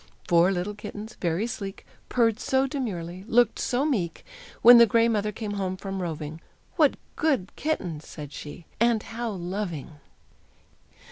[0.27, 4.25] Four little kittens, very sleek, Purred so demurely, looked so meek,
[4.63, 6.41] When the gray mother came home from roving
[6.75, 9.97] "What good kittens!" said she; "and how loving!"